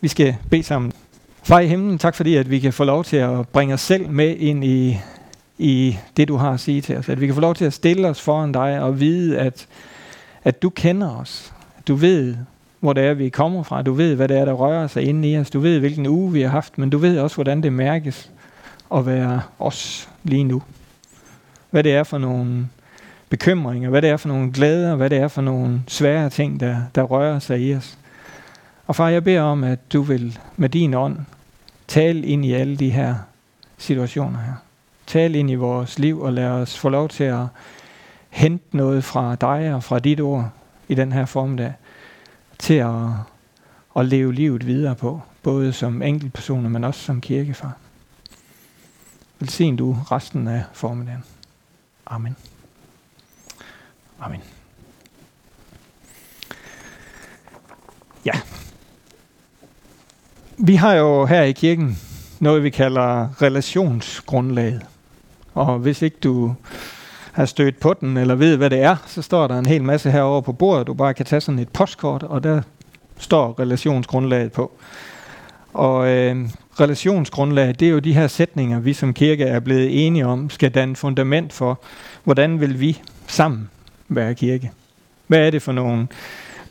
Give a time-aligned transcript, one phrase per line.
[0.00, 0.92] Vi skal bede sammen.
[1.42, 4.08] Far i himlen, tak fordi at vi kan få lov til at bringe os selv
[4.08, 4.98] med ind i,
[5.58, 7.08] i det, du har at sige til os.
[7.08, 9.66] At vi kan få lov til at stille os foran dig og vide, at,
[10.44, 11.52] at du kender os.
[11.88, 12.36] Du ved,
[12.80, 13.82] hvor det er, vi kommer fra.
[13.82, 15.50] Du ved, hvad det er, der rører sig inde i os.
[15.50, 18.30] Du ved, hvilken uge vi har haft, men du ved også, hvordan det mærkes
[18.94, 20.62] at være os lige nu.
[21.70, 22.68] Hvad det er for nogle
[23.28, 26.76] bekymringer, hvad det er for nogle glæder, hvad det er for nogle svære ting, der,
[26.94, 27.98] der rører sig i os.
[28.86, 31.18] Og far, jeg beder om, at du vil med din ånd
[31.88, 33.14] tale ind i alle de her
[33.78, 34.54] situationer her.
[35.06, 37.46] Tale ind i vores liv og lad os få lov til at
[38.30, 40.50] hente noget fra dig og fra dit ord
[40.88, 41.72] i den her formdag
[42.58, 43.08] til at,
[43.96, 47.72] at leve livet videre på, både som enkeltpersoner, men også som kirkefar.
[49.38, 51.24] Velsign du resten af formiddagen.
[52.06, 52.36] Amen.
[54.20, 54.40] Amen.
[58.24, 58.32] Ja.
[60.58, 61.98] Vi har jo her i kirken
[62.40, 64.82] noget, vi kalder relationsgrundlaget.
[65.54, 66.54] Og hvis ikke du
[67.32, 70.10] har stødt på den, eller ved, hvad det er, så står der en hel masse
[70.10, 70.86] herovre på bordet.
[70.86, 72.62] Du bare kan tage sådan et postkort, og der
[73.18, 74.72] står relationsgrundlaget på.
[75.72, 76.48] Og øh,
[76.80, 80.70] relationsgrundlaget, det er jo de her sætninger, vi som kirke er blevet enige om, skal
[80.70, 81.80] danne fundament for,
[82.24, 83.70] hvordan vil vi sammen
[84.08, 84.70] være kirke.
[85.26, 86.08] Hvad er det for nogle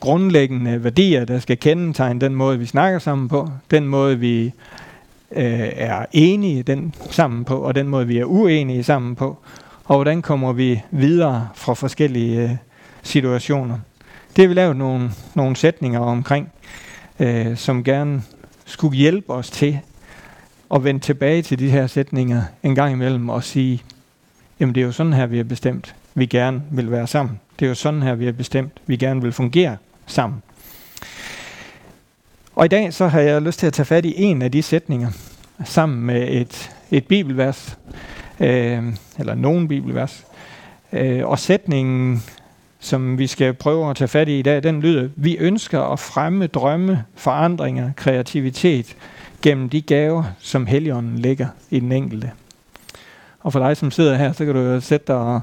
[0.06, 4.44] grundlæggende værdier, der skal kendetegne den måde, vi snakker sammen på, den måde, vi
[5.32, 9.36] øh, er enige den sammen på, og den måde, vi er uenige sammen på,
[9.84, 12.50] og hvordan kommer vi videre fra forskellige øh,
[13.02, 13.78] situationer.
[14.36, 16.52] Det har vi lavet nogle, nogle sætninger omkring,
[17.20, 18.22] øh, som gerne
[18.64, 19.78] skulle hjælpe os til
[20.74, 23.82] at vende tilbage til de her sætninger en gang imellem og sige,
[24.60, 27.40] jamen det er jo sådan her, vi har bestemt, vi gerne vil være sammen.
[27.58, 29.76] Det er jo sådan her, vi har bestemt, vi gerne vil fungere
[30.06, 30.42] sammen.
[32.54, 34.62] Og i dag så har jeg lyst til at tage fat i en af de
[34.62, 35.10] sætninger,
[35.64, 37.78] sammen med et, et bibelvers,
[38.40, 38.82] øh,
[39.18, 40.24] eller nogen bibelvers.
[40.92, 42.22] Øh, og sætningen,
[42.80, 45.98] som vi skal prøve at tage fat i i dag, den lyder, vi ønsker at
[45.98, 48.96] fremme drømme, forandringer, kreativitet
[49.42, 52.30] gennem de gaver, som Helligånden lægger i den enkelte.
[53.40, 55.40] Og for dig, som sidder her, så kan du jo sætte dig og,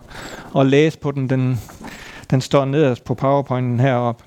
[0.54, 1.30] og læse på den.
[1.30, 1.60] den.
[2.32, 4.24] Den står nederst på powerpointen heroppe.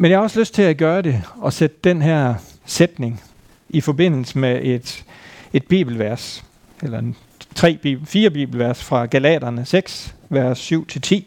[0.00, 2.34] Men jeg har også lyst til at gøre det og sætte den her
[2.66, 3.22] sætning
[3.68, 5.04] i forbindelse med et,
[5.52, 6.44] et bibelvers,
[6.82, 7.16] eller en,
[7.54, 11.22] tre, fire bibelvers fra Galaterne 6, vers 7-10.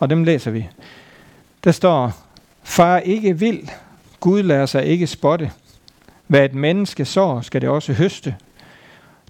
[0.00, 0.66] Og dem læser vi.
[1.64, 2.12] Der står,
[2.62, 3.70] Far ikke vil,
[4.20, 5.50] Gud lader sig ikke spotte.
[6.26, 8.34] Hvad et menneske sår, skal det også høste.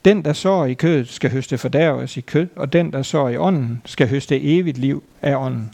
[0.04, 3.36] Den, der sår i kødet, skal høste fordærves i kød, og den, der sår i
[3.36, 5.72] ånden, skal høste evigt liv af ånden.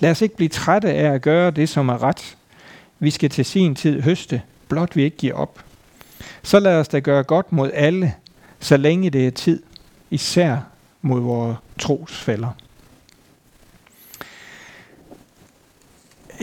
[0.00, 2.36] Lad os ikke blive trætte af at gøre det, som er ret.
[2.98, 5.64] Vi skal til sin tid høste, blot vi ikke giver op.
[6.42, 8.14] Så lad os da gøre godt mod alle,
[8.60, 9.62] så længe det er tid,
[10.10, 10.56] især
[11.02, 12.48] mod vores trosfælder.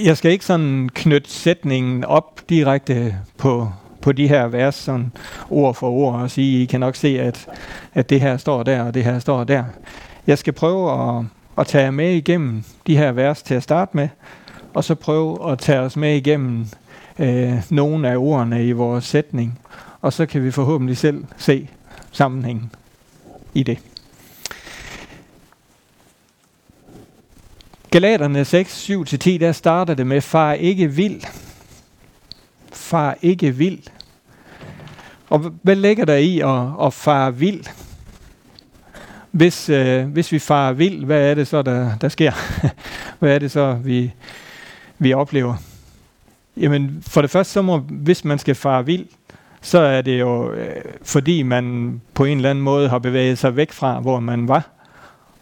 [0.04, 3.72] Jeg skal ikke sådan knytte sætningen op direkte på,
[4.02, 5.12] på de her vers, sådan
[5.50, 7.48] ord for ord, og sige, I kan nok se, at,
[7.94, 9.64] at det her står der, og det her står der.
[10.28, 11.26] Jeg skal prøve at,
[11.58, 14.10] at tage jer med igennem de her vers til at starte med,
[14.74, 16.68] og så prøve at tage os med igennem
[17.20, 19.60] øh, nogle af ordene i vores sætning,
[20.02, 21.70] og så kan vi forhåbentlig selv se
[22.12, 22.72] sammenhængen
[23.54, 23.80] i det.
[27.92, 31.22] Galaterne 6, 7-10, der starter det med, far ikke vild.
[32.74, 33.80] Far ikke vild.
[35.30, 37.66] Og hvad ligger der i at, at fare vild?
[39.36, 42.32] Hvis, øh, hvis vi farer vild, hvad er det så, der, der sker?
[43.20, 44.14] hvad er det så, vi,
[45.00, 45.56] vi oplever?
[46.58, 49.06] Jamen, for det første, så må, hvis man skal fare vild,
[49.62, 53.56] så er det jo, øh, fordi man på en eller anden måde har bevæget sig
[53.56, 54.70] væk fra, hvor man var,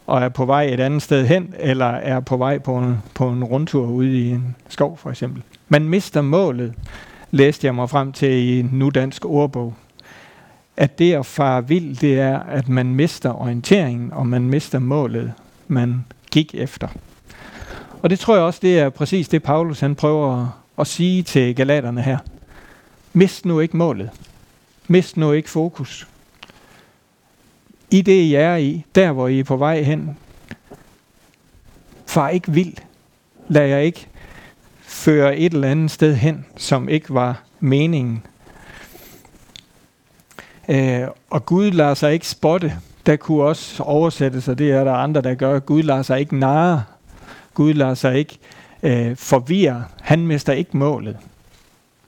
[0.06, 3.28] og er på vej et andet sted hen, eller er på vej på en, på
[3.28, 5.42] en rundtur ude i en skov, for eksempel.
[5.68, 6.74] Man mister målet,
[7.30, 9.74] læste jeg mig frem til i en nu dansk ordbog
[10.76, 15.32] at det at fare vild, det er, at man mister orienteringen, og man mister målet,
[15.68, 16.88] man gik efter.
[18.02, 20.48] Og det tror jeg også, det er præcis det, Paulus han prøver
[20.78, 22.18] at, sige til galaterne her.
[23.12, 24.10] Mist nu ikke målet.
[24.88, 26.08] Mist nu ikke fokus.
[27.90, 30.18] I det, I er i, der hvor I er på vej hen,
[32.06, 32.74] far ikke vild.
[33.48, 34.06] Lad jer ikke
[34.80, 38.22] føre et eller andet sted hen, som ikke var meningen
[40.68, 42.76] Øh, og Gud lader sig ikke spotte.
[43.06, 45.58] Der kunne også oversættes, og det er der andre, der gør.
[45.58, 46.82] Gud lader sig ikke narre.
[47.54, 48.38] Gud lader sig ikke
[48.82, 49.84] øh, forvirre.
[50.00, 51.16] Han mister ikke målet.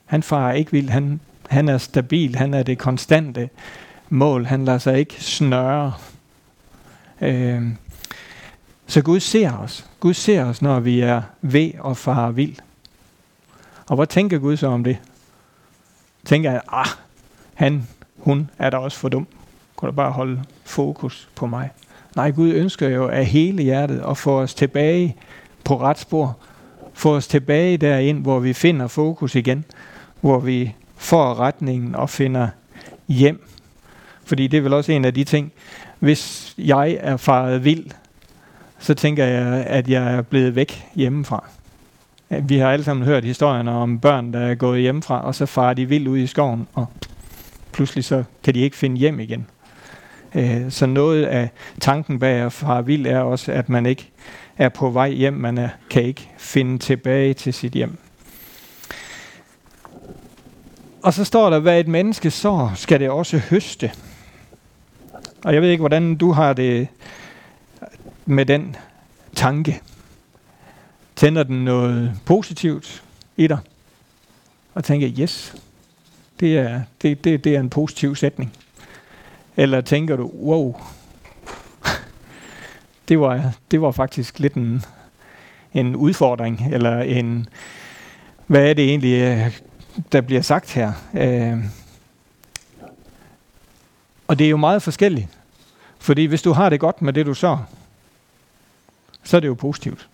[0.06, 0.90] Han farer ikke vildt.
[0.90, 2.36] Han, han er stabil.
[2.36, 3.48] Han er det konstante
[4.08, 4.44] mål.
[4.44, 5.92] Han lader sig ikke snøre.
[7.20, 7.62] Øh,
[8.86, 9.86] så Gud ser os.
[10.00, 12.56] Gud ser os, når vi er ved og farer vild.
[13.88, 14.98] Og hvad tænker Gud så om det?
[16.24, 16.86] Tænker jeg, ah,
[17.54, 17.88] han,
[18.26, 19.26] hun er da også for dum.
[19.76, 21.70] Kunne du bare holde fokus på mig.
[22.16, 25.16] Nej, Gud ønsker jo af hele hjertet at få os tilbage
[25.64, 26.36] på ret spor.
[26.94, 29.64] Få os tilbage derind, hvor vi finder fokus igen.
[30.20, 32.48] Hvor vi får retningen og finder
[33.08, 33.46] hjem.
[34.24, 35.52] Fordi det er vel også en af de ting,
[35.98, 37.86] hvis jeg er faret vild,
[38.78, 41.44] så tænker jeg, at jeg er blevet væk hjemmefra.
[42.28, 45.74] Vi har alle sammen hørt historierne om børn, der er gået hjemmefra, og så farer
[45.74, 46.86] de vildt ud i skoven, og
[47.76, 49.46] pludselig så kan de ikke finde hjem igen.
[50.34, 51.50] Øh, så noget af
[51.80, 54.10] tanken bag at fare vild er også, at man ikke
[54.58, 57.98] er på vej hjem, man er, kan ikke finde tilbage til sit hjem.
[61.02, 63.92] Og så står der, hvad et menneske så skal det også høste.
[65.44, 66.88] Og jeg ved ikke, hvordan du har det
[68.26, 68.76] med den
[69.34, 69.80] tanke.
[71.16, 73.04] Tænder den noget positivt
[73.36, 73.58] i dig?
[74.74, 75.54] Og tænker, yes,
[76.40, 78.52] det er, det, det, det er en positiv sætning.
[79.56, 80.80] Eller tænker du, wow,
[83.08, 84.82] det var, det var faktisk lidt en,
[85.74, 87.48] en udfordring, eller en,
[88.46, 89.60] hvad er det egentlig, øh,
[90.12, 90.92] der bliver sagt her?
[91.14, 91.58] Øh,
[94.28, 95.28] og det er jo meget forskelligt.
[95.98, 97.58] Fordi hvis du har det godt med det, du så,
[99.22, 100.08] så er det jo positivt.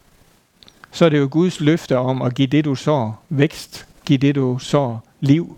[0.90, 3.86] Så er det jo Guds løfte om at give det, du så, vækst.
[4.04, 5.56] Give det, du så, liv.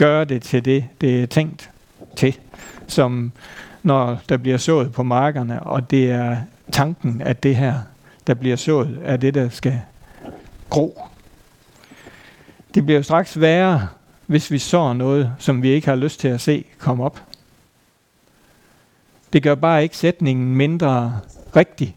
[0.00, 1.70] Gør det til det, det er tænkt
[2.16, 2.38] til.
[2.86, 3.32] Som
[3.82, 6.36] når der bliver sået på markerne, og det er
[6.72, 7.74] tanken, at det her,
[8.26, 9.80] der bliver sået, er det, der skal
[10.70, 11.02] gro.
[12.74, 13.88] Det bliver jo straks værre,
[14.26, 17.22] hvis vi sår noget, som vi ikke har lyst til at se komme op.
[19.32, 21.20] Det gør bare ikke sætningen mindre
[21.56, 21.96] rigtig.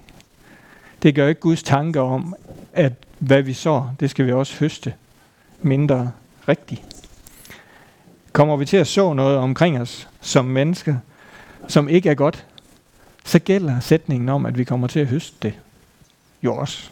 [1.03, 2.35] Det gør ikke Guds tanke om,
[2.73, 4.93] at hvad vi sår, det skal vi også høste
[5.61, 6.11] mindre
[6.47, 6.92] rigtigt.
[8.33, 10.99] Kommer vi til at så noget omkring os som menneske,
[11.67, 12.45] som ikke er godt,
[13.25, 15.53] så gælder sætningen om, at vi kommer til at høste det
[16.43, 16.89] jo også.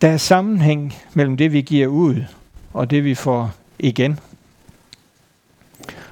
[0.00, 2.24] Der er sammenhæng mellem det, vi giver ud,
[2.72, 4.20] og det, vi får igen.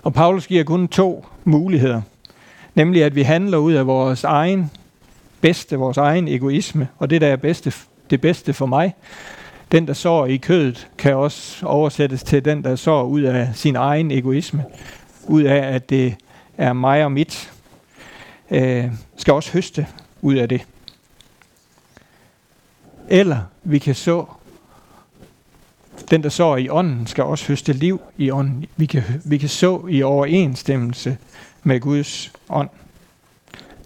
[0.02, 2.02] Og Paulus giver kun to muligheder.
[2.74, 4.70] Nemlig at vi handler ud af vores egen
[5.40, 7.72] bedste, vores egen egoisme, og det der er bedste,
[8.10, 8.94] det bedste for mig.
[9.72, 13.76] Den, der sår i kødet, kan også oversættes til den, der sår ud af sin
[13.76, 14.64] egen egoisme.
[15.26, 16.14] Ud af, at det
[16.58, 17.52] er mig og mit.
[18.50, 18.84] Øh,
[19.16, 19.86] skal også høste
[20.22, 20.66] ud af det.
[23.08, 24.24] Eller vi kan så
[26.10, 28.66] den, der sår i ånden, skal også høste liv i ånden.
[28.76, 31.16] Vi kan, vi kan så i overensstemmelse
[31.62, 32.68] med Guds ånd.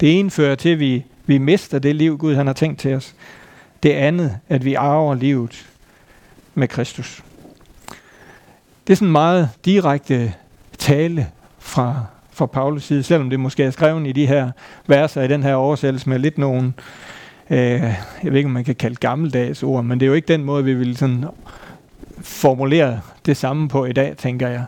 [0.01, 2.95] Det ene fører til, at vi, vi mister det liv, Gud han har tænkt til
[2.95, 3.15] os.
[3.83, 5.72] Det andet, at vi arver livet
[6.55, 7.23] med Kristus.
[8.87, 10.35] Det er sådan meget direkte
[10.79, 11.29] tale
[11.59, 14.51] fra, fra Paulus side, selvom det måske er skrevet i de her
[14.87, 16.75] verser i den her oversættelse med lidt nogen,
[17.51, 20.29] øh, jeg ved ikke, om man kan kalde gammeldags ord, men det er jo ikke
[20.29, 21.25] den måde, vi vil sådan
[22.21, 24.65] formulere det samme på i dag, tænker jeg.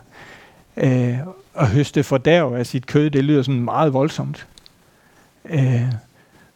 [0.77, 1.17] Øh,
[1.55, 4.47] at høste fordærv af sit kød, det lyder sådan meget voldsomt.
[5.45, 5.91] Øh,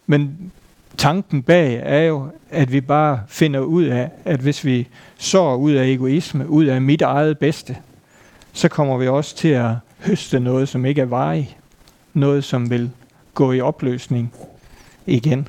[0.08, 0.51] men
[1.00, 4.88] tanken bag er jo, at vi bare finder ud af, at hvis vi
[5.18, 7.77] sår ud af egoisme, ud af mit eget bedste,
[8.53, 11.58] så kommer vi også til at høste noget, som ikke er varigt.
[12.13, 12.91] Noget, som vil
[13.34, 14.34] gå i opløsning
[15.06, 15.48] igen.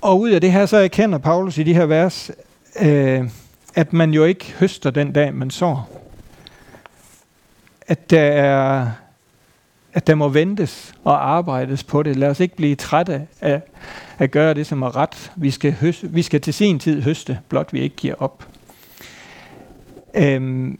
[0.00, 2.30] Og ud af det her, så erkender Paulus i de her vers,
[2.80, 3.30] øh,
[3.74, 6.02] at man jo ikke høster den dag, man sår.
[7.86, 8.90] At der er
[9.96, 12.16] at der må ventes og arbejdes på det.
[12.16, 13.62] Lad os ikke blive trætte af
[14.18, 15.32] at gøre det, som er ret.
[15.36, 18.46] Vi skal, høste, vi skal til sin tid høste, blot vi ikke giver op.
[20.14, 20.78] Øhm,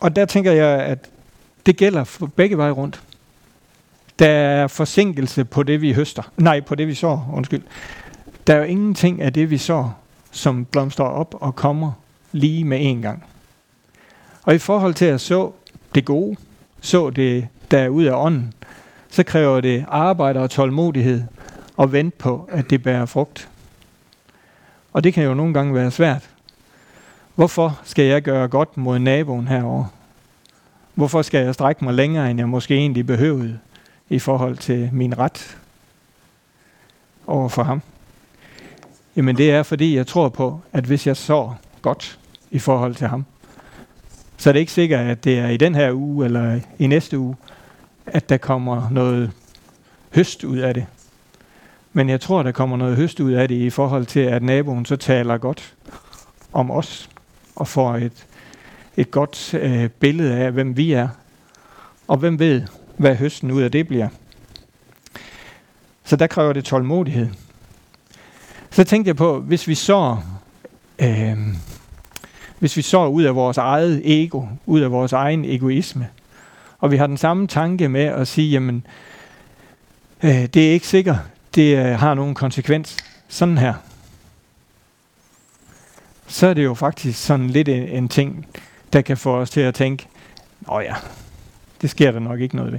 [0.00, 0.98] og der tænker jeg, at
[1.66, 3.02] det gælder for begge veje rundt.
[4.18, 6.32] Der er forsinkelse på det, vi høster.
[6.36, 7.62] Nej, på det, vi sår, undskyld.
[8.46, 11.92] Der er jo ingenting af det, vi sår, som blomstrer op og kommer
[12.32, 13.24] lige med en gang.
[14.42, 15.52] Og i forhold til at så
[15.94, 16.36] det gode,
[16.80, 18.52] så det, der er ud af ånden,
[19.10, 21.22] så kræver det arbejde og tålmodighed
[21.76, 23.48] og vente på, at det bærer frugt.
[24.92, 26.30] Og det kan jo nogle gange være svært.
[27.34, 29.84] Hvorfor skal jeg gøre godt mod naboen herover?
[30.94, 33.58] Hvorfor skal jeg strække mig længere, end jeg måske egentlig behøvede
[34.08, 35.58] i forhold til min ret?
[37.26, 37.82] over for ham?
[39.16, 41.50] Jamen det er, fordi jeg tror på, at hvis jeg så
[41.82, 42.18] godt
[42.50, 43.24] i forhold til ham,
[44.36, 47.18] så er det ikke sikkert, at det er i den her uge eller i næste
[47.18, 47.36] uge,
[48.06, 49.30] at der kommer noget
[50.14, 50.86] høst ud af det.
[51.92, 54.84] Men jeg tror, der kommer noget høst ud af det i forhold til, at naboen
[54.84, 55.74] så taler godt
[56.52, 57.10] om os
[57.56, 58.26] og får et,
[58.96, 61.08] et godt øh, billede af, hvem vi er.
[62.08, 62.62] Og hvem ved,
[62.96, 64.08] hvad høsten ud af det bliver.
[66.04, 67.28] Så der kræver det tålmodighed.
[68.70, 70.16] Så tænkte jeg på, hvis vi så,
[70.98, 71.36] øh,
[72.58, 76.08] hvis vi så ud af vores eget ego, ud af vores egen egoisme,
[76.82, 78.86] og vi har den samme tanke med at sige, jamen,
[80.22, 81.16] øh, det er ikke sikkert,
[81.54, 82.96] det øh, har nogen konsekvens.
[83.28, 83.74] Sådan her.
[86.26, 88.46] Så er det jo faktisk sådan lidt en, en ting,
[88.92, 90.06] der kan få os til at tænke,
[90.68, 90.94] åh ja,
[91.82, 92.78] det sker der nok ikke noget ved.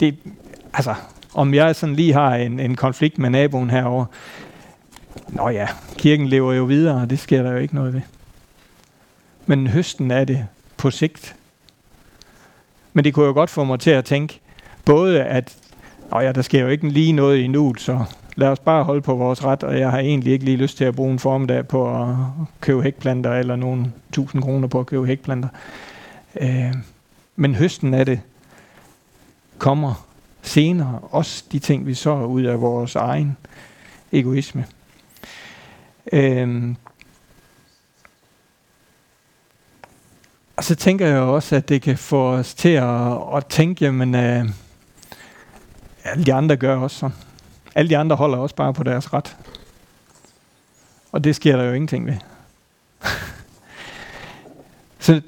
[0.00, 0.18] Det,
[0.72, 0.94] altså,
[1.34, 4.04] om jeg sådan lige har en, en konflikt med naboen herover,
[5.28, 8.00] Nå ja, kirken lever jo videre, og det sker der jo ikke noget ved.
[9.46, 10.46] Men høsten er det
[10.76, 11.34] på sigt.
[12.92, 14.40] Men det kunne jo godt få mig til at tænke,
[14.84, 15.56] både at,
[16.10, 18.04] Nå ja, der sker jo ikke lige noget i nu, så
[18.36, 20.84] lad os bare holde på vores ret, og jeg har egentlig ikke lige lyst til
[20.84, 22.16] at bruge en formiddag på at
[22.60, 25.48] købe hækplanter, eller nogle tusind kroner på at købe hækplanter.
[26.40, 26.74] Øh,
[27.36, 28.20] men høsten af det
[29.58, 30.06] kommer
[30.42, 33.36] senere, også de ting, vi så ud af vores egen
[34.12, 34.64] egoisme.
[36.12, 36.74] Øh,
[40.60, 44.14] og så tænker jeg også, at det kan få os til at, at tænke, jamen,
[44.14, 44.44] øh,
[46.04, 47.16] alle de andre gør også sådan.
[47.74, 49.36] Alle de andre holder også bare på deres ret.
[51.12, 52.16] Og det sker der jo ingenting ved.
[55.06, 55.20] så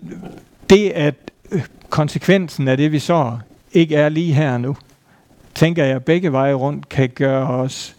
[0.70, 1.14] det, at
[1.50, 3.38] øh, konsekvensen af det, vi så,
[3.72, 4.76] ikke er lige her nu,
[5.54, 7.96] tænker jeg, begge veje rundt kan gøre os,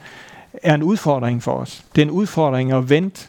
[0.54, 1.86] er en udfordring for os.
[1.96, 3.28] Det er en udfordring at vente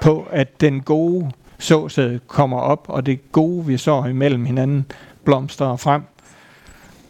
[0.00, 4.86] på, at den gode såsæd kommer op, og det gode, vi så imellem hinanden,
[5.24, 6.02] blomstrer frem.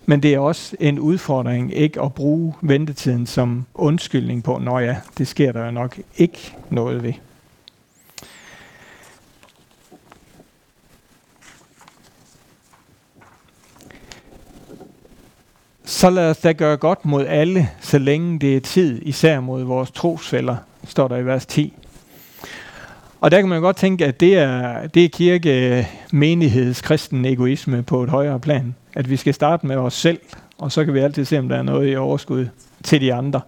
[0.06, 4.96] Men det er også en udfordring ikke at bruge ventetiden som undskyldning på, når ja,
[5.18, 7.12] det sker der jo nok ikke noget ved.
[15.84, 19.62] Så lad os da gøre godt mod alle, så længe det er tid, især mod
[19.64, 21.74] vores trosfælder, står der i vers 10.
[23.20, 27.82] Og der kan man godt tænke, at det er, det er kirke, menigheds, kristen egoisme
[27.82, 28.74] på et højere plan.
[28.94, 30.18] At vi skal starte med os selv,
[30.58, 32.46] og så kan vi altid se, om der er noget i overskud
[32.84, 33.40] til de andre.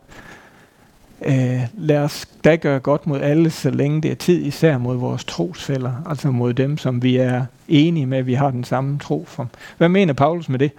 [1.27, 4.97] Øh, lad os da gøre godt mod alle, så længe det er tid, især mod
[4.97, 8.99] vores trosfælder, altså mod dem, som vi er enige med, at vi har den samme
[8.99, 9.49] tro for.
[9.79, 10.73] Hvad mener Paulus med det?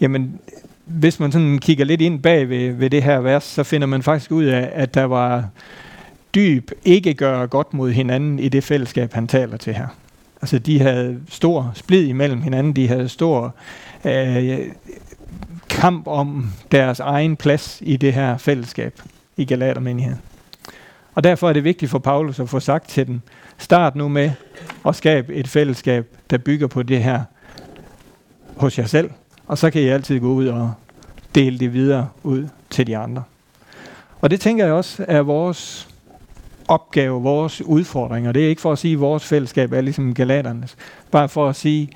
[0.00, 0.38] Jamen,
[0.84, 4.02] hvis man sådan kigger lidt ind bag ved, ved det her vers, så finder man
[4.02, 5.48] faktisk ud af, at der var
[6.34, 9.86] dyb ikke gøre godt mod hinanden i det fællesskab, han taler til her.
[10.42, 13.54] Altså, de havde stor splid imellem hinanden, de havde stor
[14.04, 14.58] øh,
[15.68, 19.00] kamp om deres egen plads i det her fællesskab
[19.36, 20.20] i Galatermenigheden.
[21.14, 23.22] Og derfor er det vigtigt for Paulus at få sagt til den,
[23.58, 24.30] start nu med
[24.86, 27.22] at skabe et fællesskab, der bygger på det her
[28.56, 29.10] hos jer selv,
[29.46, 30.72] og så kan I altid gå ud og
[31.34, 33.22] dele det videre ud til de andre.
[34.20, 35.89] Og det tænker jeg også er vores
[36.70, 40.14] opgave, vores udfordring, og Det er ikke for at sige, at vores fællesskab er ligesom
[40.14, 40.76] galaternes.
[41.10, 41.88] Bare for at sige,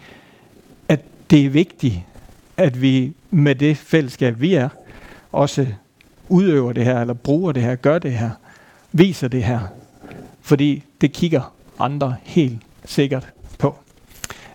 [0.89, 1.01] at
[1.31, 1.95] det er vigtigt,
[2.57, 4.69] at vi med det fællesskab, vi er,
[5.33, 5.67] også
[6.29, 8.31] udøver det her, eller bruger det her, gør det her,
[8.93, 9.61] viser det her.
[10.43, 13.29] Fordi det kigger andre helt sikkert
[13.59, 13.77] på.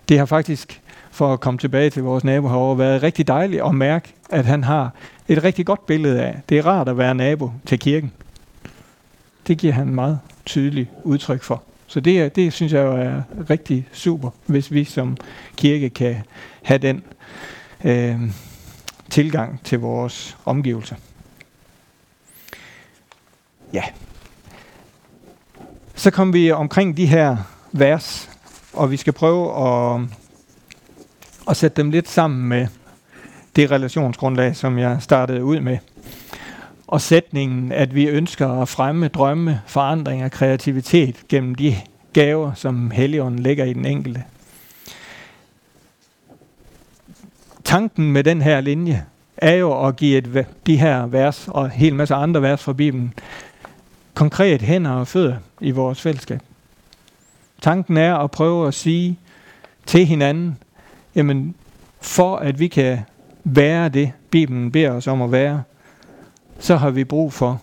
[0.08, 3.74] Det har faktisk for at komme tilbage til vores nabo herovre, været rigtig dejligt at
[3.74, 4.90] mærke, at han har
[5.28, 6.40] et rigtig godt billede af.
[6.48, 8.12] Det er rart at være nabo til kirken.
[9.50, 11.62] Det giver han meget tydeligt udtryk for.
[11.86, 15.16] Så det, det synes jeg jo er rigtig super, hvis vi som
[15.56, 16.16] kirke kan
[16.62, 17.02] have den
[17.84, 18.20] øh,
[19.08, 20.96] tilgang til vores omgivelser.
[23.72, 23.82] Ja.
[25.94, 27.36] Så kom vi omkring de her
[27.72, 28.30] vers,
[28.72, 30.00] og vi skal prøve at
[31.48, 32.66] at sætte dem lidt sammen med
[33.56, 35.78] det relationsgrundlag, som jeg startede ud med.
[36.90, 41.76] Og sætningen, at vi ønsker at fremme drømme, forandring og kreativitet gennem de
[42.12, 44.24] gaver, som Helligånden lægger i den enkelte.
[47.64, 49.04] Tanken med den her linje
[49.36, 52.72] er jo at give et, de her vers og en hel masse andre vers fra
[52.72, 53.14] Bibelen
[54.14, 56.40] konkret hænder og fødder i vores fællesskab.
[57.60, 59.18] Tanken er at prøve at sige
[59.86, 60.58] til hinanden,
[61.14, 61.54] jamen
[62.00, 62.98] for at vi kan
[63.44, 65.62] være det, Bibelen beder os om at være,
[66.60, 67.60] så har vi brug for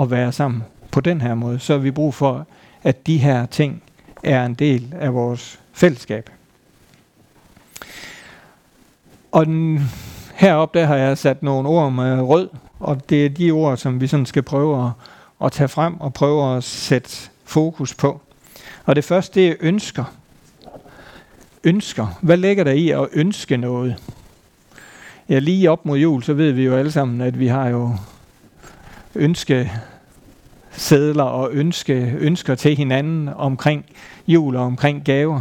[0.00, 1.58] at være sammen på den her måde.
[1.58, 2.46] Så har vi brug for,
[2.82, 3.82] at de her ting
[4.22, 6.30] er en del af vores fællesskab.
[9.32, 9.80] Og den,
[10.34, 12.48] heroppe der har jeg sat nogle ord med rød,
[12.80, 14.90] og det er de ord, som vi sådan skal prøve at,
[15.46, 18.20] at tage frem og prøve at sætte fokus på.
[18.84, 20.04] Og det første, det er ønsker.
[21.64, 22.18] Ønsker.
[22.22, 23.96] Hvad ligger der i at ønske noget?
[25.28, 27.96] Ja, lige op mod jul, så ved vi jo alle sammen, at vi har jo
[29.14, 29.72] ønske
[30.70, 33.84] sædler og ønske, ønsker til hinanden omkring
[34.26, 35.40] jul og omkring gaver.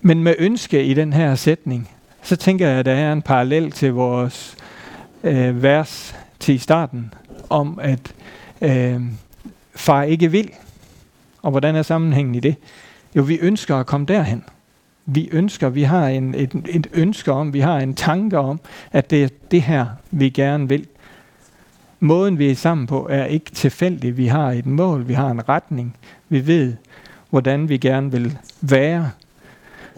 [0.00, 1.90] Men med ønske i den her sætning,
[2.22, 4.56] så tænker jeg, at der er en parallel til vores
[5.24, 7.14] øh, vers til starten,
[7.50, 8.14] om at
[8.62, 9.00] øh,
[9.74, 10.50] far ikke vil.
[11.42, 12.56] Og hvordan er sammenhængen i det?
[13.16, 14.44] Jo, vi ønsker at komme derhen.
[15.10, 18.60] Vi ønsker, vi har en, et, et ønske om, vi har en tanke om,
[18.92, 20.86] at det er det her, vi gerne vil.
[22.00, 24.16] Måden, vi er sammen på, er ikke tilfældig.
[24.16, 25.96] Vi har et mål, vi har en retning.
[26.28, 26.74] Vi ved,
[27.30, 29.10] hvordan vi gerne vil være.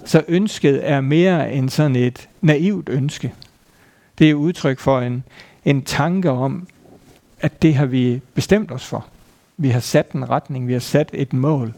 [0.04, 3.32] Så ønsket er mere end sådan et naivt ønske.
[4.18, 5.24] Det er udtryk for en,
[5.64, 6.66] en tanke om,
[7.40, 9.06] at det har vi bestemt os for.
[9.56, 11.74] Vi har sat en retning, vi har sat et mål.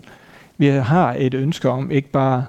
[0.58, 2.44] Vi har et ønske om ikke bare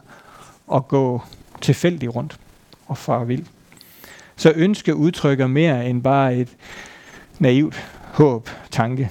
[0.73, 1.21] at gå
[1.61, 2.39] tilfældigt rundt
[2.87, 3.45] og fare vild.
[4.35, 6.49] Så ønske udtrykker mere end bare et
[7.39, 7.75] naivt
[8.13, 9.09] håb, tanke.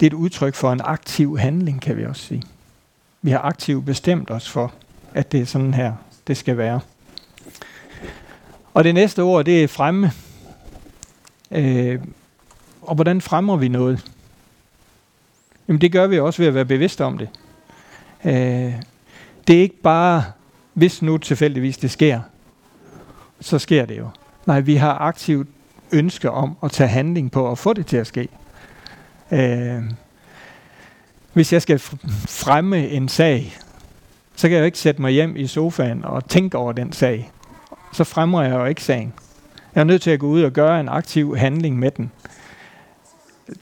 [0.00, 2.42] Det er et udtryk for en aktiv handling, kan vi også sige.
[3.22, 4.72] Vi har aktivt bestemt os for,
[5.14, 5.92] at det er sådan her,
[6.26, 6.80] det skal være.
[8.74, 10.12] Og det næste ord, det er fremme.
[11.50, 12.00] Øh,
[12.82, 14.10] og hvordan fremmer vi noget?
[15.68, 17.28] Jamen det gør vi også ved at være bevidste om det.
[18.26, 18.72] Øh,
[19.46, 20.24] det er ikke bare,
[20.74, 22.20] hvis nu tilfældigvis det sker,
[23.40, 24.08] så sker det jo.
[24.46, 25.48] Nej, vi har aktivt
[25.92, 28.28] ønske om at tage handling på at få det til at ske.
[29.32, 29.82] Øh,
[31.32, 31.78] hvis jeg skal
[32.28, 33.56] fremme en sag,
[34.36, 37.30] så kan jeg jo ikke sætte mig hjem i sofaen og tænke over den sag.
[37.92, 39.12] Så fremmer jeg jo ikke sagen.
[39.74, 42.12] Jeg er nødt til at gå ud og gøre en aktiv handling med den.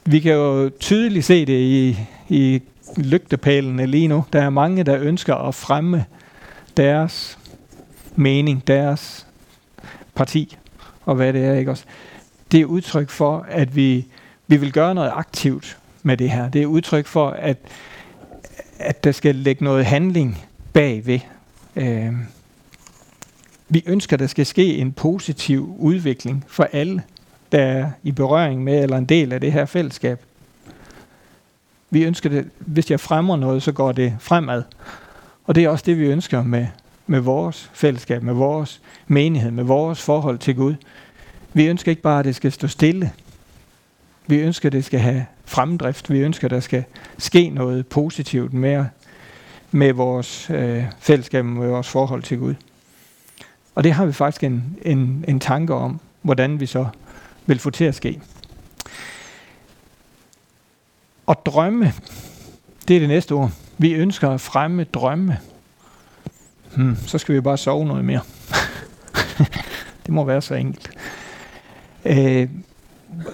[0.05, 1.97] Vi kan jo tydeligt se det i,
[2.29, 2.61] i
[2.97, 4.25] lygtepælene lige nu.
[4.33, 6.05] Der er mange, der ønsker at fremme
[6.77, 7.39] deres
[8.15, 9.27] mening, deres
[10.15, 10.57] parti,
[11.05, 11.85] og hvad det er, ikke også?
[12.51, 14.05] Det er udtryk for, at vi,
[14.47, 16.49] vi vil gøre noget aktivt med det her.
[16.49, 17.57] Det er udtryk for, at,
[18.79, 21.19] at der skal lægge noget handling bagved.
[21.75, 22.13] Øh,
[23.69, 27.03] vi ønsker, at der skal ske en positiv udvikling for alle,
[27.51, 30.21] der er i berøring med eller en del af det her fællesskab.
[31.89, 34.63] Vi ønsker det, hvis jeg fremmer noget, så går det fremad.
[35.45, 36.67] Og det er også det, vi ønsker med,
[37.07, 40.75] med vores fællesskab, med vores menighed, med vores forhold til Gud.
[41.53, 43.11] Vi ønsker ikke bare, at det skal stå stille.
[44.27, 46.09] Vi ønsker, at det skal have fremdrift.
[46.09, 46.83] Vi ønsker, at der skal
[47.17, 48.85] ske noget positivt med,
[49.71, 52.55] med vores øh, fællesskab, med vores forhold til Gud.
[53.75, 56.87] Og det har vi faktisk en, en, en tanke om, hvordan vi så
[57.45, 58.21] vil få til at ske.
[61.25, 61.93] Og drømme,
[62.87, 63.51] det er det næste ord.
[63.77, 65.37] Vi ønsker at fremme drømme.
[66.75, 68.21] Hmm, så skal vi bare sove noget mere.
[70.05, 70.89] det må være så enkelt.
[72.05, 72.49] Øh,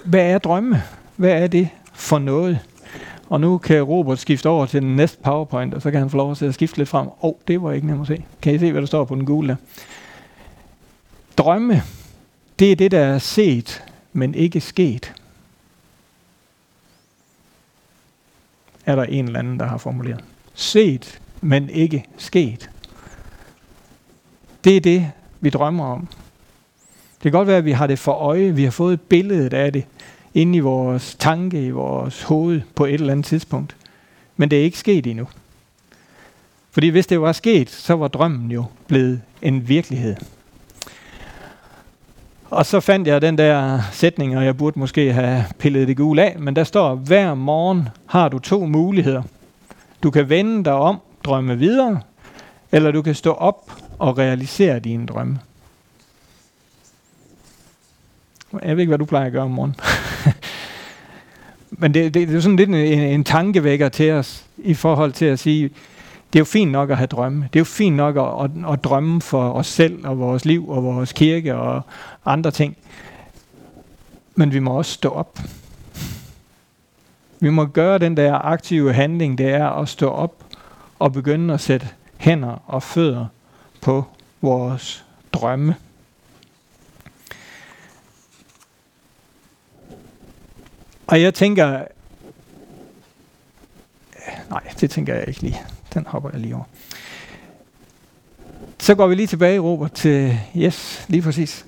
[0.04, 0.82] hvad er drømme?
[1.16, 2.58] Hvad er det for noget?
[3.28, 6.16] Og nu kan Robert skifte over til den næste PowerPoint, og så kan han få
[6.16, 7.06] lov at skifte lidt frem.
[7.06, 8.24] Åh, oh, det var ikke nemt at se.
[8.42, 9.56] Kan I se, hvad der står på den gule der?
[11.38, 11.82] Drømme,
[12.58, 15.14] det er det, der er set, men ikke sket.
[18.86, 20.24] Er der en eller anden, der har formuleret.
[20.54, 22.70] Set, men ikke sket.
[24.64, 26.08] Det er det, vi drømmer om.
[27.14, 29.72] Det kan godt være, at vi har det for øje, vi har fået billedet af
[29.72, 29.84] det
[30.34, 33.76] inde i vores tanke, i vores hoved på et eller andet tidspunkt.
[34.36, 35.28] Men det er ikke sket endnu.
[36.70, 40.16] Fordi hvis det var sket, så var drømmen jo blevet en virkelighed.
[42.52, 46.22] Og så fandt jeg den der sætning, og jeg burde måske have pillet det gule
[46.22, 49.22] af, men der står, hver morgen har du to muligheder.
[50.02, 52.00] Du kan vende dig om, drømme videre,
[52.72, 55.38] eller du kan stå op og realisere dine drømme.
[58.62, 59.76] Jeg ved ikke, hvad du plejer at gøre om morgenen.
[61.80, 65.24] Men det, det, det er sådan lidt en, en tankevækker til os, i forhold til
[65.24, 65.70] at sige,
[66.32, 67.48] det er jo fint nok at have drømme.
[67.52, 70.68] Det er jo fint nok at, at, at drømme for os selv og vores liv
[70.68, 71.82] og vores kirke og
[72.24, 72.76] andre ting.
[74.34, 75.38] Men vi må også stå op.
[77.40, 80.44] Vi må gøre den der aktive handling, det er at stå op
[80.98, 83.26] og begynde at sætte hænder og fødder
[83.80, 84.04] på
[84.40, 85.76] vores drømme.
[91.06, 91.84] Og jeg tænker,
[94.50, 95.60] nej, det tænker jeg ikke lige.
[95.94, 96.64] Den hopper jeg lige over.
[98.78, 101.66] Så går vi lige tilbage, Robert, til yes, lige præcis.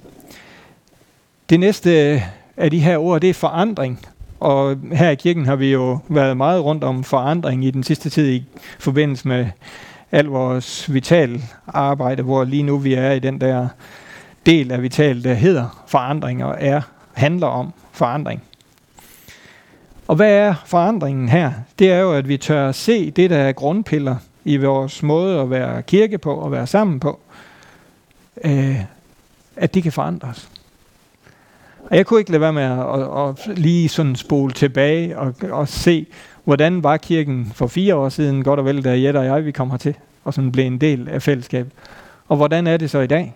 [1.51, 2.23] Det næste øh,
[2.57, 4.07] af de her ord, det er forandring.
[4.41, 8.11] Og her i kirken har vi jo været meget rundt om forandring i den sidste
[8.11, 8.45] tid i
[8.79, 9.47] forbindelse med
[10.13, 13.69] al vores vital arbejde, hvor lige nu vi er i den der
[14.47, 16.81] del af vital, der hedder forandring og er,
[17.13, 18.43] handler om forandring.
[20.09, 21.53] Og hvad er forandringen her?
[21.79, 25.51] Det er jo, at vi tør se det, der er grundpiller i vores måde at
[25.51, 27.21] være kirke på og være sammen på,
[28.45, 28.81] øh,
[29.57, 30.49] at det kan forandres.
[31.91, 35.35] Og jeg kunne ikke lade være med at, at, at lige sådan spole tilbage og,
[35.51, 36.07] og se,
[36.45, 39.53] hvordan var kirken for fire år siden, godt og vel, da Jette og jeg vi
[39.53, 41.73] kom hertil, og sådan blev en del af fællesskabet.
[42.29, 43.35] Og hvordan er det så i dag?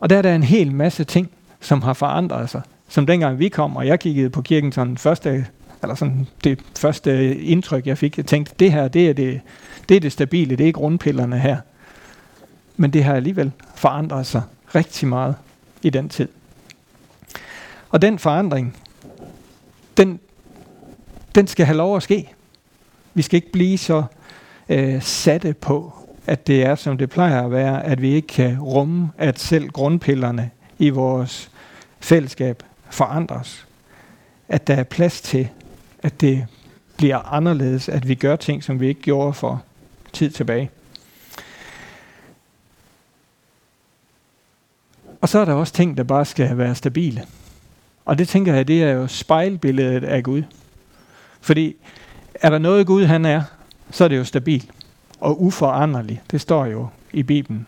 [0.00, 2.62] Og der er der en hel masse ting, som har forandret sig.
[2.88, 5.46] Som dengang vi kom, og jeg kiggede på kirken sådan første,
[5.82, 9.40] eller sådan det første indtryk, jeg fik, jeg tænkte, det her, det er det,
[9.88, 11.56] det er det stabile, det er grundpillerne her.
[12.76, 14.42] Men det har alligevel forandret sig
[14.74, 15.34] rigtig meget
[15.82, 16.28] i den tid.
[17.90, 18.76] Og den forandring,
[19.96, 20.20] den,
[21.34, 22.32] den skal have lov at ske.
[23.14, 24.04] Vi skal ikke blive så
[24.68, 25.92] øh, satte på,
[26.26, 29.68] at det er, som det plejer at være, at vi ikke kan rumme, at selv
[29.68, 31.50] grundpillerne i vores
[32.00, 33.66] fællesskab forandres.
[34.48, 35.48] At der er plads til,
[36.02, 36.46] at det
[36.96, 39.62] bliver anderledes, at vi gør ting, som vi ikke gjorde for
[40.12, 40.70] tid tilbage.
[45.20, 47.24] Og så er der også ting, der bare skal være stabile.
[48.04, 50.42] Og det tænker jeg, det er jo spejlbilledet af Gud.
[51.40, 51.76] Fordi
[52.34, 53.42] er der noget Gud han er,
[53.90, 54.70] så er det jo stabil
[55.20, 56.22] og uforanderlig.
[56.30, 57.66] Det står jo i Bibelen.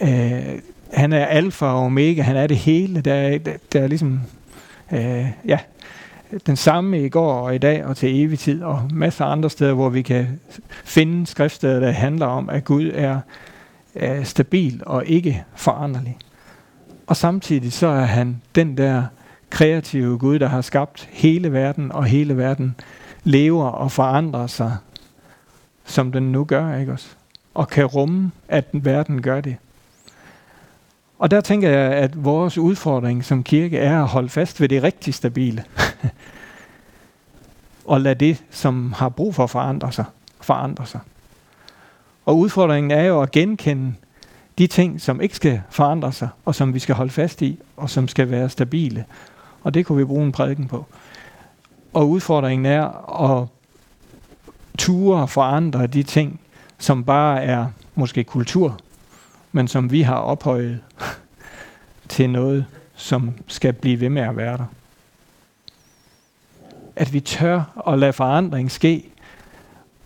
[0.00, 0.58] Øh,
[0.92, 3.00] han er alfa og omega, han er det hele.
[3.00, 4.20] Der er, der, der er ligesom,
[4.92, 5.58] øh, ja,
[6.46, 9.50] den samme i går og i dag og til evig tid, og masser af andre
[9.50, 10.40] steder, hvor vi kan
[10.84, 13.20] finde skriftsteder, der handler om, at Gud er,
[13.94, 16.18] er stabil og ikke foranderlig.
[17.06, 19.04] Og samtidig så er han den der
[19.50, 22.74] kreative Gud, der har skabt hele verden, og hele verden
[23.24, 24.76] lever og forandrer sig,
[25.84, 27.08] som den nu gør, ikke også?
[27.54, 29.56] Og kan rumme, at verden gør det.
[31.18, 34.82] Og der tænker jeg, at vores udfordring som kirke er at holde fast ved det
[34.82, 35.64] rigtig stabile
[37.84, 40.04] og lade det, som har brug for at forandre sig,
[40.40, 41.00] forandre sig.
[42.26, 43.94] Og udfordringen er jo at genkende
[44.58, 47.90] de ting, som ikke skal forandre sig, og som vi skal holde fast i, og
[47.90, 49.04] som skal være stabile.
[49.62, 50.86] Og det kunne vi bruge en prædiken på.
[51.92, 52.84] Og udfordringen er
[53.30, 53.48] at
[54.78, 56.40] ture forandre de ting,
[56.78, 58.78] som bare er måske kultur,
[59.52, 60.80] men som vi har ophøjet
[62.08, 64.64] til noget, som skal blive ved med at være der.
[67.00, 69.10] At vi tør at lade forandring ske,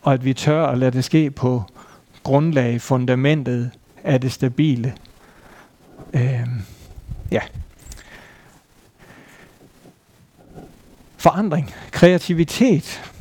[0.03, 1.63] og at vi tør at lade det ske på
[2.23, 3.71] grundlag, fundamentet
[4.05, 4.95] af det stabile.
[6.13, 6.49] Øh,
[7.33, 7.41] ja.
[11.17, 13.13] Forandring, kreativitet.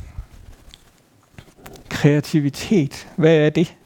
[1.88, 3.76] Kreativitet, hvad er det?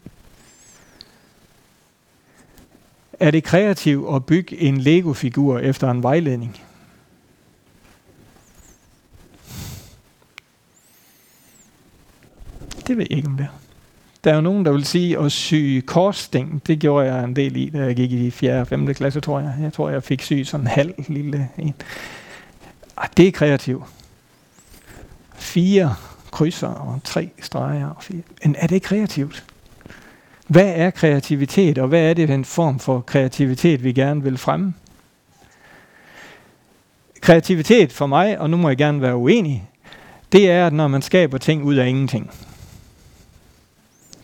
[3.21, 6.61] Er det kreativt at bygge en Lego-figur efter en vejledning?
[12.89, 13.59] Det ved jeg ikke, om det er.
[14.25, 16.63] Der er jo nogen, der vil sige at sy korsting.
[16.67, 18.61] Det gjorde jeg en del i, da jeg gik i 4.
[18.61, 18.95] og 5.
[18.95, 19.55] klasse, tror jeg.
[19.63, 21.75] Jeg tror, jeg fik sy sådan en halv lille en.
[22.97, 23.85] Ah, det er kreativt.
[25.35, 25.95] Fire
[26.31, 28.23] krydser og tre streger og fire.
[28.45, 29.45] Men er det kreativt?
[30.47, 34.75] Hvad er kreativitet, og hvad er det en form for kreativitet, vi gerne vil fremme?
[37.21, 39.69] Kreativitet for mig, og nu må jeg gerne være uenig,
[40.33, 42.31] det er, at når man skaber ting ud af ingenting.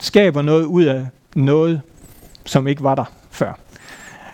[0.04, 1.80] Skaber noget ud af noget,
[2.44, 3.58] som ikke var der før.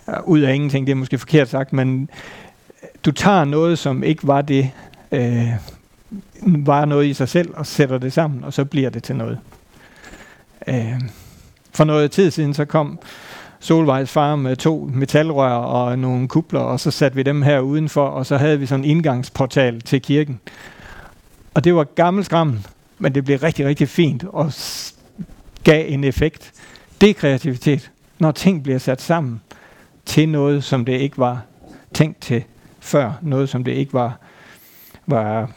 [0.09, 2.09] Øh, ud af ingenting, det er måske forkert sagt, men
[3.05, 4.71] du tager noget, som ikke var det,
[5.11, 5.47] øh,
[6.41, 9.39] var noget i sig selv, og sætter det sammen, og så bliver det til noget.
[10.67, 11.01] Øh,
[11.73, 12.99] for noget tid siden, så kom
[13.59, 18.07] Solvejs far med to metalrør og nogle kubler, og så satte vi dem her udenfor,
[18.07, 20.39] og så havde vi sådan en indgangsportal til kirken.
[21.53, 22.59] Og det var gammel skram,
[22.99, 24.53] men det blev rigtig, rigtig fint og
[25.63, 26.51] gav en effekt.
[27.01, 29.41] Det er kreativitet, når ting bliver sat sammen
[30.05, 31.41] til noget, som det ikke var
[31.93, 32.43] tænkt til
[32.79, 33.11] før.
[33.21, 34.19] Noget, som det ikke var,
[35.05, 35.51] var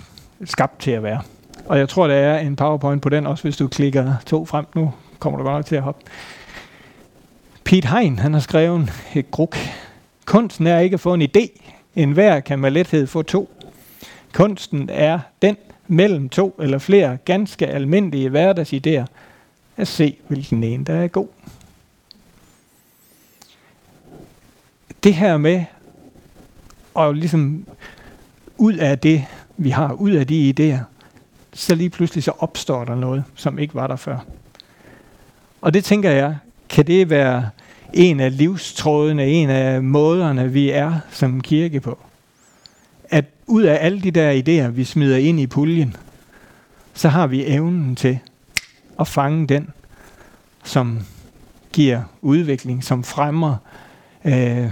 [0.45, 1.23] skabt til at være.
[1.67, 4.67] Og jeg tror, der er en powerpoint på den også, hvis du klikker to frem
[4.75, 6.01] nu kommer du godt nok til at hoppe.
[7.65, 9.57] Pete Hein, han har skrevet et gruk.
[10.25, 11.61] Kunsten er ikke at få en idé.
[11.97, 13.51] En hver kan med lethed få to.
[14.33, 19.05] Kunsten er den mellem to eller flere ganske almindelige hverdagsidéer
[19.77, 21.29] at se, hvilken en der er god.
[25.03, 25.65] Det her med
[26.99, 27.67] at ligesom
[28.59, 29.25] ud af det,
[29.57, 30.85] vi har, ud af de idéer,
[31.53, 34.19] så lige pludselig så opstår der noget, som ikke var der før.
[35.61, 36.37] Og det tænker jeg,
[36.69, 37.51] kan det være
[37.93, 41.99] en af livstrådene, en af måderne, vi er som kirke på.
[43.09, 45.97] At ud af alle de der idéer, vi smider ind i puljen,
[46.95, 48.19] så har vi evnen til
[49.01, 49.71] at fange den,
[50.65, 51.01] som
[51.73, 53.57] giver udvikling, som fremmer
[54.25, 54.71] øh,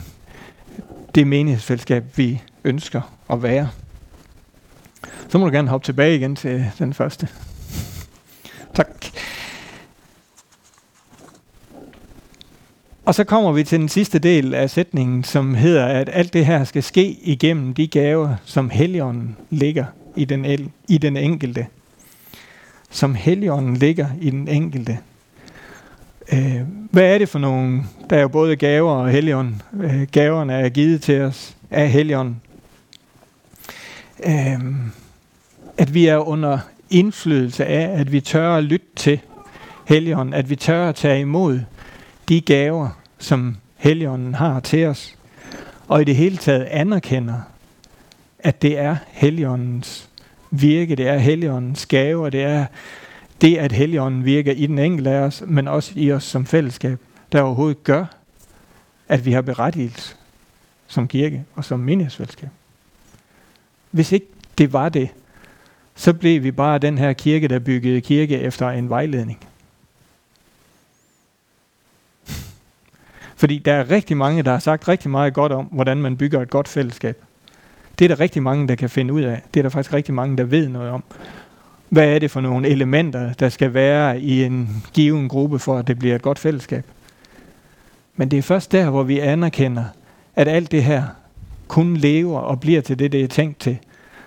[1.14, 3.68] det menighedsfællesskab, vi ønsker at være.
[5.28, 7.28] Så må du gerne hoppe tilbage igen til den første.
[8.74, 9.06] Tak.
[13.04, 16.46] Og så kommer vi til den sidste del af sætningen, som hedder, at alt det
[16.46, 19.84] her skal ske igennem de gaver, som Helligånden ligger
[20.16, 21.66] i den, el, i den enkelte.
[22.92, 24.98] Som Helligånden ligger i den enkelte.
[26.32, 27.82] Øh, hvad er det for nogle?
[28.10, 29.62] Der er jo både gaver og Helligånden.
[29.82, 32.40] Øh, gaverne er givet til os af Helligånden.
[34.24, 34.60] Øh,
[35.78, 36.58] at vi er under
[36.90, 39.20] indflydelse af, at vi tør at lytte til
[39.84, 41.60] Helligånden, at vi tør at tage imod
[42.28, 45.16] de gaver, som Helligånden har til os,
[45.88, 47.40] og i det hele taget anerkender,
[48.38, 50.08] at det er Helligåndens
[50.52, 52.66] virke, det er Helligåndens gave, og det er
[53.40, 56.98] det, at Helligånden virker i den enkelte af os, men også i os som fællesskab,
[57.32, 58.04] der overhovedet gør,
[59.08, 60.16] at vi har berettigelse
[60.86, 62.48] som kirke og som menighedsfællesskab.
[63.90, 64.26] Hvis ikke
[64.58, 65.08] det var det,
[65.94, 69.38] så blev vi bare den her kirke, der byggede kirke efter en vejledning.
[73.36, 76.42] Fordi der er rigtig mange, der har sagt rigtig meget godt om, hvordan man bygger
[76.42, 77.24] et godt fællesskab.
[77.98, 79.42] Det er der rigtig mange, der kan finde ud af.
[79.54, 81.04] Det er der faktisk rigtig mange, der ved noget om.
[81.88, 85.86] Hvad er det for nogle elementer, der skal være i en given gruppe, for at
[85.86, 86.84] det bliver et godt fællesskab?
[88.16, 89.84] Men det er først der, hvor vi anerkender,
[90.36, 91.04] at alt det her
[91.68, 93.78] kun lever og bliver til det, det er tænkt til,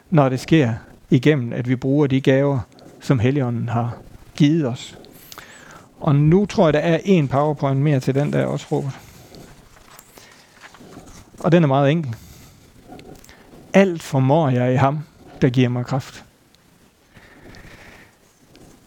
[0.10, 0.74] når det sker
[1.10, 2.60] igennem, at vi bruger de gaver,
[3.00, 3.98] som Helligånden har
[4.36, 4.98] givet os.
[6.00, 9.00] Og nu tror jeg, der er en powerpoint mere til den der også, Robert.
[11.40, 12.16] Og den er meget enkel.
[13.76, 15.00] Alt formår jeg i ham,
[15.42, 16.26] der giver mig kraft.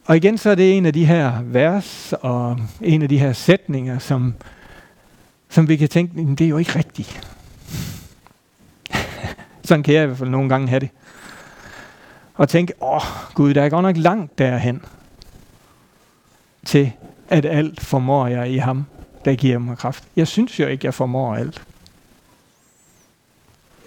[0.05, 3.33] Og igen så er det en af de her vers og en af de her
[3.33, 4.35] sætninger, som,
[5.49, 7.29] som vi kan tænke, det er jo ikke rigtigt.
[9.65, 10.91] Sådan kan jeg i hvert fald nogle gange have det.
[12.35, 13.03] Og tænke, åh oh,
[13.35, 14.83] Gud, der er godt nok langt derhen
[16.67, 16.93] til,
[17.29, 18.85] at alt formår jeg i ham,
[19.25, 20.05] der giver mig kraft.
[20.17, 21.63] Jeg synes jo ikke, jeg formår alt.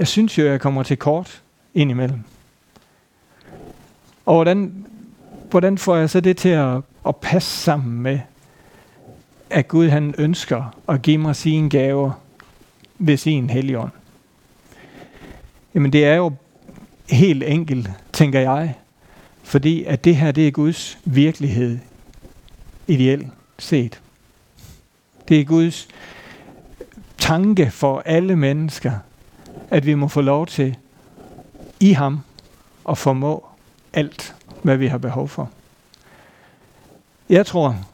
[0.01, 1.41] Jeg synes jo, jeg kommer til kort
[1.73, 2.19] indimellem.
[4.25, 4.85] Og hvordan,
[5.49, 8.19] hvordan får jeg så det til at, at passe sammen med,
[9.49, 12.11] at Gud han ønsker at give mig sine gaver
[12.99, 13.91] ved sin helligånd?
[15.75, 16.33] Jamen det er jo
[17.09, 18.75] helt enkelt, tænker jeg,
[19.43, 21.79] fordi at det her det er Guds virkelighed
[22.87, 23.27] ideelt
[23.59, 24.01] set.
[25.27, 25.87] Det er Guds
[27.17, 28.91] tanke for alle mennesker,
[29.71, 30.77] at vi må få lov til
[31.79, 32.19] i ham
[32.89, 33.45] at formå
[33.93, 35.49] alt, hvad vi har behov for.
[37.29, 37.85] Jeg tror,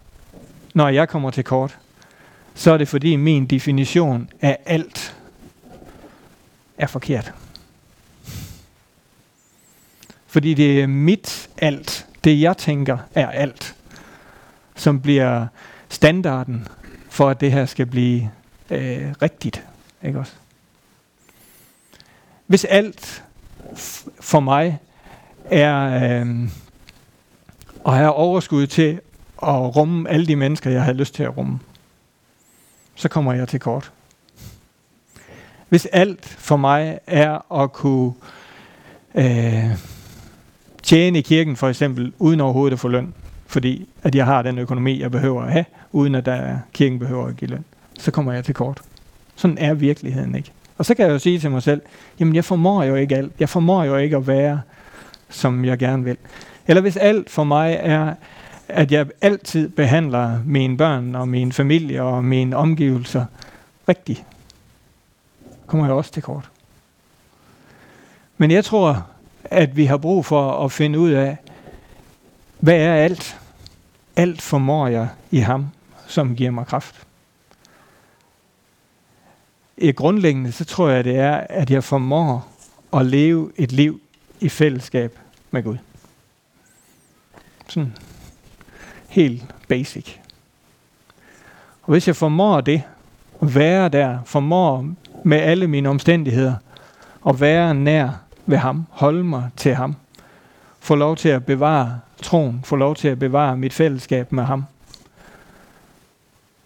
[0.74, 1.78] når jeg kommer til kort,
[2.56, 5.16] så er det fordi min definition af alt
[6.78, 7.34] er forkert.
[10.28, 13.76] Fordi det er mit alt, det jeg tænker er alt,
[14.76, 15.48] som bliver
[15.90, 16.68] standarden
[17.10, 18.32] for, at det her skal blive
[18.70, 19.66] øh, rigtigt.
[20.04, 20.34] Ikke også?
[22.48, 23.24] Hvis alt
[24.20, 24.80] for mig
[25.46, 26.50] er øh,
[27.86, 29.00] at have overskud til
[29.44, 31.60] at rumme alle de mennesker, jeg havde lyst til at rumme,
[32.96, 33.92] så kommer jeg til kort.
[35.70, 38.14] Hvis alt for mig er at kunne
[39.16, 39.78] øh,
[40.84, 43.14] tjene i kirken for eksempel, uden overhovedet at få løn,
[43.48, 47.28] fordi at jeg har den økonomi, jeg behøver at have, uden at der kirken behøver
[47.28, 47.66] at give løn,
[48.00, 48.82] så kommer jeg til kort.
[49.36, 50.52] Sådan er virkeligheden ikke.
[50.78, 51.82] Og så kan jeg jo sige til mig selv,
[52.20, 53.34] jamen jeg formår jo ikke alt.
[53.40, 54.62] Jeg formår jo ikke at være,
[55.30, 56.18] som jeg gerne vil.
[56.68, 58.14] Eller hvis alt for mig er,
[58.68, 63.26] at jeg altid behandler mine børn og min familie og mine omgivelser
[63.90, 64.24] rigtigt,
[65.68, 66.50] kommer jeg også til kort.
[68.38, 69.08] Men jeg tror,
[69.44, 71.38] at vi har brug for at finde ud af,
[72.60, 73.40] hvad er alt?
[74.16, 75.68] Alt formår jeg i ham,
[76.08, 77.07] som giver mig kraft
[79.78, 82.48] i grundlæggende, så tror jeg, det er, at jeg formår
[82.94, 84.02] at leve et liv
[84.40, 85.20] i fællesskab
[85.52, 85.78] med Gud.
[87.68, 87.94] Sådan
[89.08, 90.16] helt basic.
[91.84, 92.84] Og hvis jeg formår det,
[93.42, 94.88] at være der, formår
[95.24, 96.56] med alle mine omstændigheder,
[97.28, 98.10] at være nær
[98.46, 99.96] ved ham, holde mig til ham,
[100.80, 104.64] få lov til at bevare troen, få lov til at bevare mit fællesskab med ham,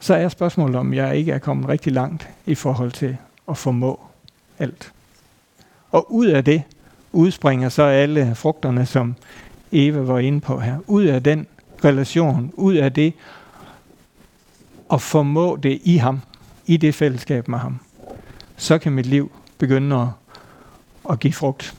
[0.02, 3.18] så er spørgsmålet, om jeg ikke er kommet rigtig langt i forhold til
[3.50, 4.00] at formå
[4.60, 4.92] alt.
[5.92, 6.64] Og ud af det
[7.12, 9.16] udspringer så alle frugterne, som
[9.72, 10.78] Eva var inde på her.
[10.88, 11.48] Ud af den
[11.86, 13.14] relation, ud af det
[14.94, 16.22] at formå det i ham,
[16.66, 17.80] i det fællesskab med ham,
[18.58, 20.08] så kan mit liv begynde at,
[21.10, 21.76] at give frugt.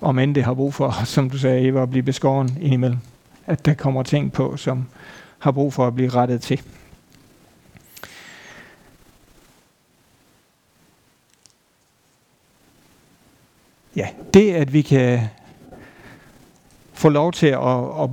[0.00, 2.98] Om end det har brug for, som du sagde, Eva, at blive beskåren indimellem.
[3.46, 4.86] At der kommer ting på, som
[5.44, 6.62] har brug for at blive rettet til.
[13.96, 15.20] Ja, det at vi kan
[16.92, 18.10] få lov til at, at,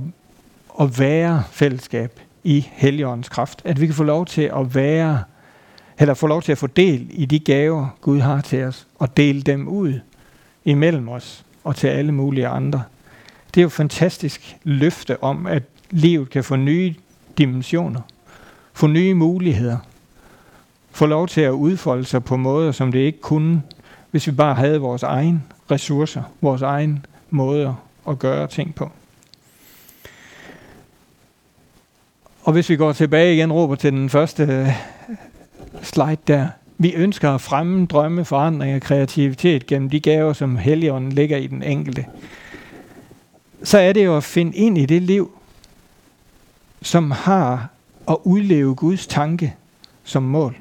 [0.80, 3.62] at være fællesskab i Helligåndens kraft.
[3.64, 5.24] At vi kan få lov til at være,
[5.98, 9.16] eller få lov til at få del i de gaver, Gud har til os, og
[9.16, 10.00] dele dem ud
[10.64, 12.82] imellem os og til alle mulige andre.
[13.54, 16.94] Det er jo et fantastisk løfte om, at livet kan få nye
[17.38, 18.00] dimensioner,
[18.72, 19.76] få nye muligheder,
[20.90, 23.62] få lov til at udfolde sig på måder, som det ikke kunne,
[24.10, 27.74] hvis vi bare havde vores egen ressourcer, vores egen måder
[28.08, 28.90] at gøre ting på.
[32.42, 34.68] Og hvis vi går tilbage igen, råber til den første øh,
[35.82, 36.48] slide der.
[36.78, 41.46] Vi ønsker at fremme drømme, forandring og kreativitet gennem de gaver, som Helligånden ligger i
[41.46, 42.06] den enkelte.
[43.62, 45.30] Så er det jo at finde ind i det liv,
[46.82, 47.68] som har
[48.08, 49.54] at udleve Guds tanke
[50.04, 50.56] som mål.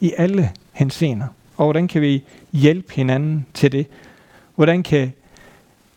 [0.00, 1.26] I alle hensener.
[1.56, 3.86] Og hvordan kan vi hjælpe hinanden til det?
[4.54, 5.12] Hvordan kan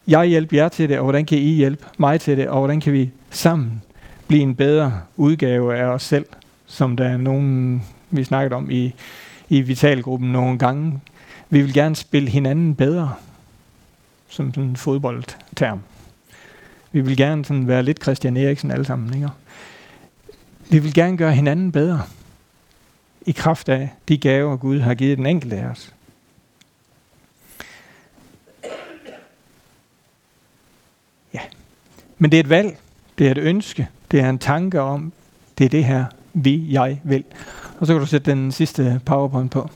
[0.08, 2.80] jeg hjælpe jer til det, og hvordan kan I hjælpe mig til det, og hvordan
[2.80, 3.82] kan vi sammen
[4.28, 6.26] blive en bedre udgave af os selv,
[6.66, 8.94] som der er nogen, vi snakket om i,
[9.50, 11.00] i Vitalgruppen nogle gange.
[11.50, 13.14] Vi vil gerne spille hinanden bedre,
[14.30, 15.80] som sådan en fodboldterm.
[16.94, 19.14] Vi vil gerne sådan være lidt Christian Eriksen alle sammen.
[19.14, 19.30] Ikke?
[20.70, 22.02] Vi vil gerne gøre hinanden bedre
[23.26, 25.94] i kraft af de gaver, Gud har givet den enkelte af os.
[31.34, 31.40] Ja,
[32.18, 32.78] men det er et valg,
[33.18, 35.14] det er et ønske, det er en tanke om,
[35.58, 37.24] det er det her, vi, jeg vil.
[37.80, 39.70] Og så kan du sætte den sidste powerpoint på.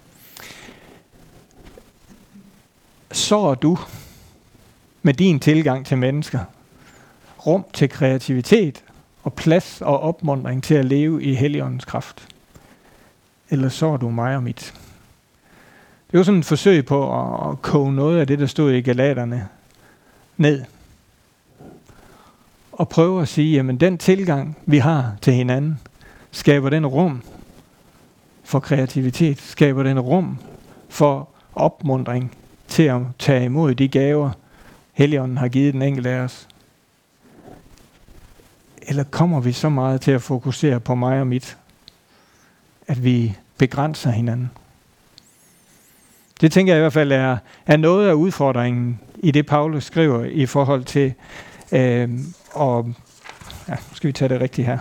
[3.12, 3.78] Så du
[5.02, 6.40] med din tilgang til mennesker
[7.48, 8.84] rum til kreativitet
[9.24, 12.28] og plads og opmundring til at leve i Helligåndens kraft?
[13.50, 14.74] Eller så du mig og mit?
[16.12, 18.82] Det var sådan et forsøg på at, at koge noget af det, der stod i
[18.82, 19.48] Galaterne
[20.38, 20.64] ned.
[22.72, 25.80] Og prøve at sige, jamen den tilgang, vi har til hinanden,
[26.32, 27.24] skaber den rum
[28.44, 30.40] for kreativitet, skaber den rum
[30.90, 34.32] for opmundring til at tage imod de gaver,
[34.94, 36.48] Helligånden har givet den enkelte af os.
[38.88, 41.58] Eller kommer vi så meget til at fokusere på mig og mit,
[42.88, 44.52] at vi begrænser hinanden?
[46.42, 50.24] Det tænker jeg i hvert fald er, er noget af udfordringen i det, Paulus skriver
[50.24, 51.14] i forhold til,
[51.72, 52.20] øh,
[52.54, 52.94] og
[53.68, 54.80] ja, skal vi tage det rigtigt her,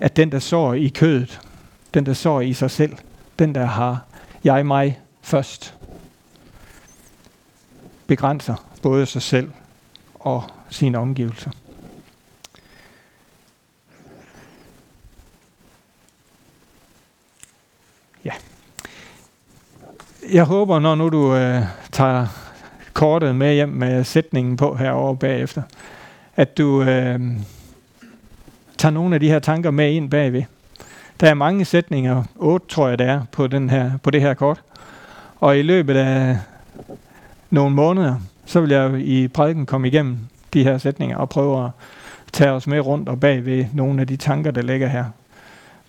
[0.00, 1.40] at den, der sår i kødet,
[1.94, 2.96] den, der sår i sig selv,
[3.38, 4.04] den, der har
[4.44, 5.74] jeg mig først,
[8.06, 9.50] begrænser både sig selv
[10.14, 11.50] og sine omgivelser.
[20.30, 22.26] Jeg håber, når nu du øh, tager
[22.92, 25.62] kortet med hjem med sætningen på herovre bagefter,
[26.36, 27.20] at du øh,
[28.78, 30.42] tager nogle af de her tanker med ind bagved.
[31.20, 34.34] Der er mange sætninger, otte tror jeg det er, på, den her, på det her
[34.34, 34.62] kort.
[35.40, 36.38] Og i løbet af
[37.50, 38.16] nogle måneder,
[38.46, 40.18] så vil jeg i prædiken komme igennem
[40.52, 41.70] de her sætninger og prøve at
[42.32, 45.04] tage os med rundt og bagved nogle af de tanker, der ligger her.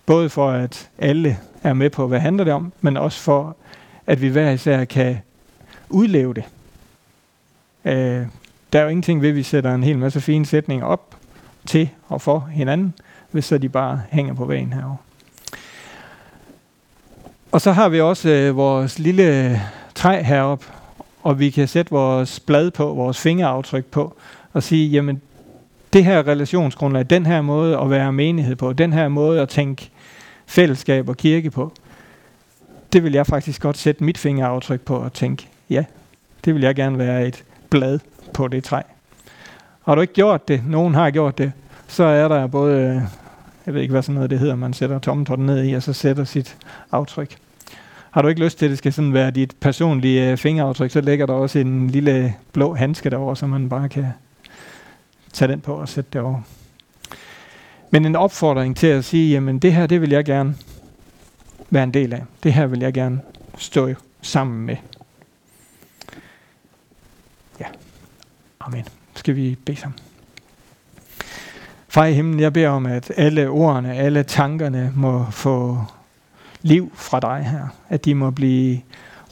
[0.06, 3.56] Både for at alle er med på, hvad handler det om, men også for,
[4.06, 5.16] at vi hver især kan
[5.88, 6.44] udleve det.
[7.84, 8.26] Øh,
[8.72, 11.16] der er jo ingenting ved, at vi sætter en hel masse fine sætninger op
[11.66, 12.94] til og for hinanden,
[13.30, 14.96] hvis så de bare hænger på væggen herovre.
[17.52, 19.60] Og så har vi også øh, vores lille
[19.94, 20.66] træ heroppe,
[21.22, 24.16] og vi kan sætte vores blad på, vores fingeraftryk på,
[24.52, 25.20] og sige, jamen,
[25.92, 29.90] det her relationsgrundlag, den her måde at være menighed på, den her måde at tænke
[30.46, 31.72] fællesskab og kirke på,
[32.94, 35.84] det vil jeg faktisk godt sætte mit fingeraftryk på og tænke, ja,
[36.44, 37.98] det vil jeg gerne være et blad
[38.34, 38.80] på det træ.
[39.84, 41.52] Har du ikke gjort det, nogen har gjort det,
[41.88, 43.02] så er der både, øh,
[43.66, 45.92] jeg ved ikke hvad sådan noget det hedder, man sætter tommeltotten ned i, og så
[45.92, 46.56] sætter sit
[46.92, 47.36] aftryk.
[48.10, 51.00] Har du ikke lyst til, at det skal sådan være dit personlige øh, fingeraftryk, så
[51.00, 54.06] lægger der også en lille blå handske derovre, så man bare kan
[55.32, 56.40] tage den på og sætte det over.
[57.90, 60.54] Men en opfordring til at sige, jamen det her, det vil jeg gerne
[61.74, 62.22] være en del af.
[62.42, 63.20] Det her vil jeg gerne
[63.58, 64.76] stå sammen med.
[67.60, 67.66] Ja.
[68.60, 68.84] Amen.
[69.14, 69.98] Skal vi bede sammen.
[71.88, 75.84] Far i himlen, jeg beder om, at alle ordene, alle tankerne må få
[76.62, 77.66] liv fra dig her.
[77.88, 78.80] At de må blive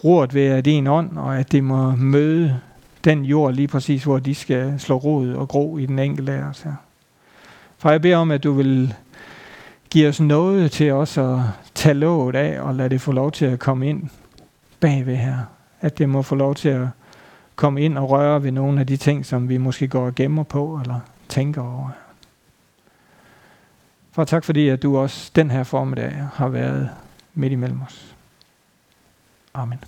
[0.05, 2.61] rørt ved din ånd, og at det må møde
[3.05, 6.43] den jord lige præcis, hvor de skal slå rod og gro i den enkelte af
[6.43, 6.75] os her.
[7.79, 8.95] For jeg beder om, at du vil
[9.93, 11.39] giver os noget til os at
[11.75, 14.09] tage låget af og lade det få lov til at komme ind
[14.81, 15.39] bagved her.
[15.81, 16.87] At det må få lov til at
[17.57, 20.43] komme ind og røre ved nogle af de ting, som vi måske går og gemmer
[20.43, 21.91] på eller tænker over.
[24.13, 26.91] For tak fordi, at du også den her formiddag har været
[27.35, 28.15] midt imellem os.
[29.55, 29.79] Amen.